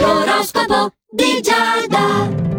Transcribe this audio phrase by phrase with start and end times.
[0.00, 2.49] L'oroscopo di Giada.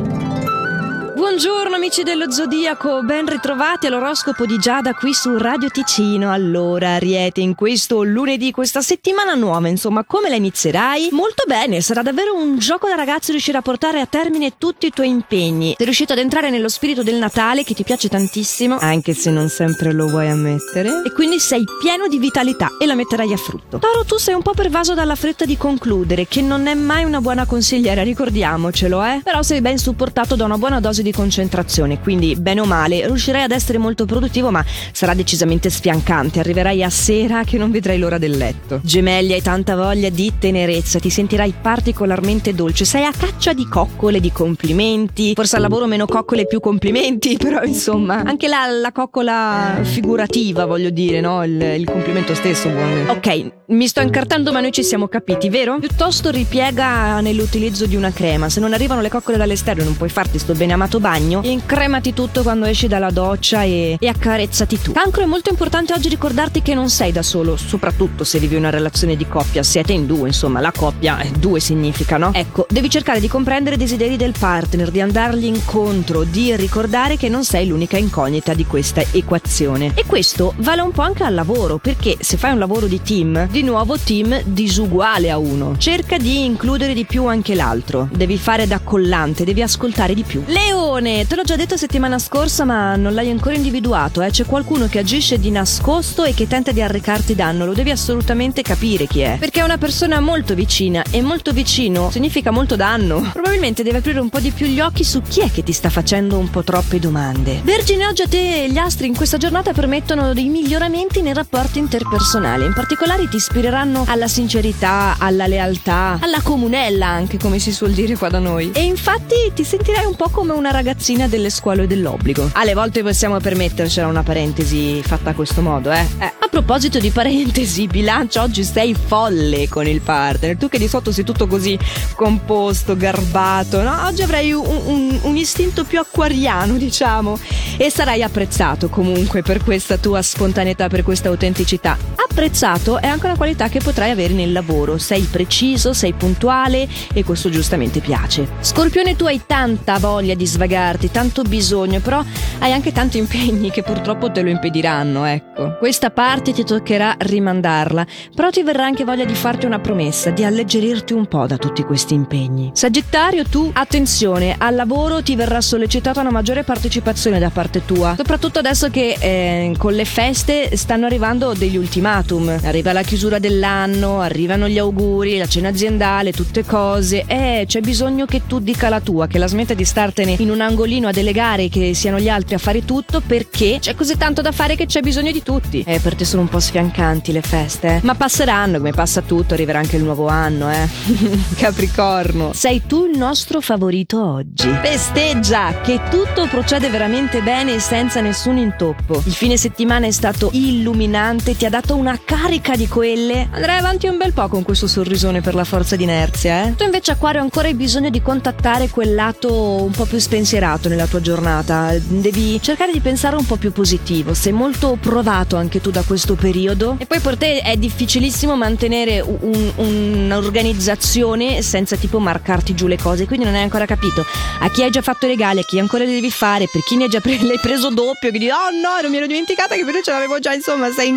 [1.21, 6.31] Buongiorno amici dello Zodiaco, ben ritrovati all'oroscopo di Giada qui su Radio Ticino.
[6.31, 11.09] Allora, Ariete, in questo lunedì, questa settimana nuova, insomma, come la inizierai?
[11.11, 14.89] Molto bene, sarà davvero un gioco da ragazzi riuscire a portare a termine tutti i
[14.89, 15.75] tuoi impegni.
[15.77, 19.47] Sei riuscito ad entrare nello spirito del Natale che ti piace tantissimo, anche se non
[19.47, 23.77] sempre lo vuoi ammettere, e quindi sei pieno di vitalità e la metterai a frutto.
[23.77, 27.21] Toro, tu sei un po' pervaso dalla fretta di concludere, che non è mai una
[27.21, 29.21] buona consigliera, ricordiamocelo, eh?
[29.23, 33.43] Però sei ben supportato da una buona dose di concentrazione, quindi bene o male riuscirai
[33.43, 36.39] ad essere molto produttivo, ma sarà decisamente sfiancante.
[36.39, 38.79] Arriverai a sera che non vedrai l'ora del letto.
[38.83, 42.85] Gemelli, hai tanta voglia di tenerezza, ti sentirai particolarmente dolce.
[42.85, 45.33] Sei a caccia di coccole, di complimenti.
[45.35, 50.89] Forse al lavoro meno coccole più complimenti, però insomma, anche la, la coccola figurativa, voglio
[50.89, 51.43] dire, no?
[51.43, 53.11] Il, il complimento stesso, buono.
[53.11, 55.79] Ok, mi sto incartando, ma noi ci siamo capiti, vero?
[55.79, 58.49] Piuttosto ripiega nell'utilizzo di una crema.
[58.49, 62.43] Se non arrivano le coccole dall'esterno non puoi farti sto bene amato bagno, incremati tutto
[62.43, 64.93] quando esci dalla doccia e, e accarezzati tu.
[64.93, 68.69] Cancro è molto importante oggi ricordarti che non sei da solo, soprattutto se vivi una
[68.69, 72.31] relazione di coppia, siete in due, insomma, la coppia è due significa, no?
[72.33, 77.27] Ecco, devi cercare di comprendere i desideri del partner, di andargli incontro, di ricordare che
[77.27, 79.91] non sei l'unica incognita di questa equazione.
[79.95, 83.47] E questo vale un po' anche al lavoro, perché se fai un lavoro di team,
[83.49, 85.75] di nuovo team disuguale a uno.
[85.77, 88.07] Cerca di includere di più anche l'altro.
[88.11, 90.43] Devi fare da collante, devi ascoltare di più.
[90.45, 94.29] Leo Leone, te l'ho già detto settimana scorsa, ma non l'hai ancora individuato, eh?
[94.29, 98.61] C'è qualcuno che agisce di nascosto e che tenta di arrecarti danno, lo devi assolutamente
[98.61, 99.37] capire chi è.
[99.39, 103.21] Perché è una persona molto vicina e molto vicino significa molto danno.
[103.31, 105.89] Probabilmente devi aprire un po' di più gli occhi su chi è che ti sta
[105.89, 107.61] facendo un po' troppe domande.
[107.63, 112.65] Vergine, oggi a te gli astri in questa giornata permettono dei miglioramenti nei rapporti interpersonali.
[112.65, 118.17] In particolare ti ispireranno alla sincerità, alla lealtà, alla comunella anche, come si suol dire
[118.17, 118.71] qua da noi.
[118.73, 122.49] E infatti ti sentirai un po' come una ragazzina delle scuole dell'obbligo.
[122.53, 126.05] Alle volte possiamo permettercela una parentesi fatta a questo modo, eh.
[126.19, 130.57] eh a proposito di parentesi, bilancio, oggi sei folle con il partner.
[130.57, 131.77] Tu che di sotto sei tutto così
[132.15, 134.07] composto, garbato, no?
[134.07, 137.37] Oggi avrai un, un, un istinto più acquariano, diciamo.
[137.77, 142.20] E sarai apprezzato comunque per questa tua spontaneità, per questa autenticità.
[142.31, 144.97] Apprezzato è anche una qualità che potrai avere nel lavoro.
[144.97, 148.47] Sei preciso, sei puntuale e questo giustamente piace.
[148.61, 152.23] Scorpione, tu hai tanta voglia di svagarti, tanto bisogno, però
[152.59, 155.75] hai anche tanti impegni che purtroppo te lo impediranno, ecco.
[155.77, 160.45] Questa parte ti toccherà rimandarla, però ti verrà anche voglia di farti una promessa, di
[160.45, 162.71] alleggerirti un po' da tutti questi impegni.
[162.73, 168.59] Sagittario, tu, attenzione, al lavoro ti verrà sollecitata una maggiore partecipazione da parte tua, soprattutto
[168.59, 171.75] adesso che eh, con le feste stanno arrivando degli
[172.21, 172.59] ultimatum.
[172.63, 177.23] Arriva la chiusura dell'anno, arrivano gli auguri, la cena aziendale, tutte cose.
[177.27, 180.61] Eh, c'è bisogno che tu dica la tua, che la smetta di startene in un
[180.61, 184.51] angolino a delegare che siano gli altri a fare tutto perché c'è così tanto da
[184.51, 185.83] fare che c'è bisogno di tutti.
[185.85, 187.99] Eh, per te sono un po' sfiancanti le feste, eh?
[188.03, 190.87] ma passeranno come passa tutto, arriverà anche il nuovo anno, eh.
[191.57, 194.69] Capricorno, sei tu il nostro favorito oggi.
[194.81, 199.21] Festeggia che tutto procede veramente bene e senza nessun intoppo.
[199.25, 203.47] Il fine settimana è stato illuminante, ti ha dato una carica di quelle.
[203.51, 206.75] Andrai avanti un bel po' con questo sorrisone per la forza d'inerzia, eh.
[206.75, 211.07] Tu invece Acquario ancora hai bisogno di contattare quel lato un po' più spensierato nella
[211.07, 215.91] tua giornata, devi cercare di pensare un po' più positivo, sei molto provato anche tu
[215.91, 216.95] da questo periodo.
[216.99, 223.25] E poi per te è difficilissimo mantenere un, un'organizzazione senza tipo marcarti giù le cose,
[223.25, 224.25] quindi non hai ancora capito.
[224.59, 226.95] A chi hai già fatto i regali, a chi ancora li devi fare, per chi
[226.95, 229.75] ne hai già pre- l'hai preso doppio, che dici oh no, non mi ero dimenticata
[229.75, 231.09] che però ce l'avevo già, insomma sei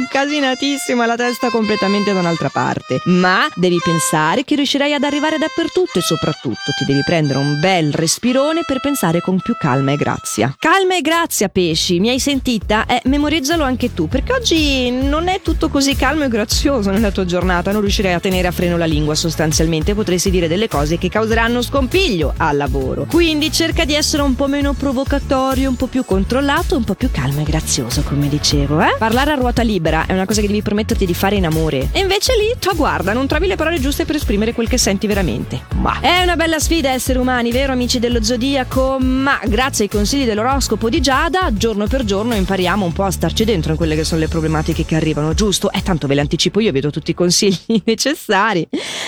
[0.85, 5.99] incasinatissima, la testa completamente da un'altra parte, ma devi pensare che riuscirai ad arrivare dappertutto
[5.99, 10.55] e soprattutto ti devi prendere un bel respirone per pensare con più calma e grazia.
[10.59, 12.85] Calma e grazia, pesci, mi hai sentita?
[12.87, 17.25] Eh, memorizzalo anche tu, perché oggi non è tutto così calmo e grazioso nella tua
[17.25, 21.09] giornata, non riuscirei a tenere a freno la lingua sostanzialmente, potresti dire delle cose che
[21.09, 23.07] causeranno scompiglio al lavoro.
[23.09, 27.11] Quindi cerca di essere un po' meno provocatorio, un po' più controllato, un po' più
[27.11, 28.97] calmo e grazioso, come dicevo, eh?
[28.99, 31.89] Parlare a ruota libera è una cosa che devi prometterti di fare in amore.
[31.93, 35.07] E invece lì, tu guarda, non trovi le parole giuste per esprimere quel che senti
[35.07, 35.63] veramente.
[35.77, 38.99] Ma è una bella sfida essere umani, vero amici dello zodiaco?
[38.99, 43.45] ma grazie ai consigli dell'oroscopo di Giada, giorno per giorno impariamo un po' a starci
[43.45, 45.71] dentro in quelle che sono le problematiche che arrivano, giusto?
[45.71, 48.67] E eh, tanto ve le anticipo io, vedo tutti i consigli necessari.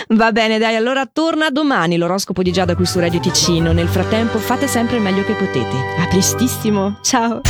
[0.08, 3.72] Va bene, dai, allora torna domani l'oroscopo di Giada qui su Radio Ticino.
[3.72, 5.76] Nel frattempo fate sempre il meglio che potete.
[5.98, 7.40] A prestissimo, ciao!